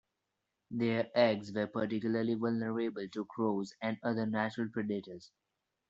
Their 0.71 1.11
eggs 1.13 1.53
were 1.53 1.67
particularly 1.67 2.33
vulnerable 2.33 3.07
to 3.07 3.25
crows 3.25 3.71
and 3.83 3.99
other 4.01 4.25
natural 4.25 4.67
predators. 4.69 5.29